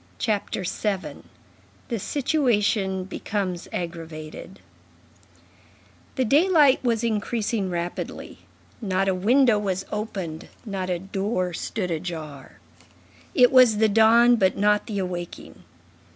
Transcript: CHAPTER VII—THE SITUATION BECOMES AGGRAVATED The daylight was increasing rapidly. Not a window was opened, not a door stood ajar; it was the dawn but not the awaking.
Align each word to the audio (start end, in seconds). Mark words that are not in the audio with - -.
CHAPTER 0.17 0.63
VII—THE 0.63 1.99
SITUATION 1.99 3.03
BECOMES 3.03 3.67
AGGRAVATED 3.71 4.59
The 6.15 6.25
daylight 6.25 6.83
was 6.83 7.03
increasing 7.03 7.69
rapidly. 7.69 8.39
Not 8.81 9.07
a 9.07 9.13
window 9.13 9.59
was 9.59 9.85
opened, 9.91 10.47
not 10.65 10.89
a 10.89 10.97
door 10.97 11.53
stood 11.53 11.91
ajar; 11.91 12.53
it 13.35 13.51
was 13.51 13.77
the 13.77 13.89
dawn 13.89 14.37
but 14.37 14.57
not 14.57 14.87
the 14.87 14.97
awaking. 14.97 15.63